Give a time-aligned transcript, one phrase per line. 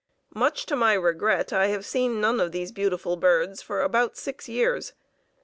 [0.33, 4.49] Much to my regret I have seen none of the beautiful birds for about six
[4.49, 4.93] years.